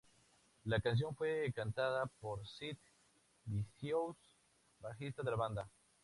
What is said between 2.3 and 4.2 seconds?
Sid Vicious,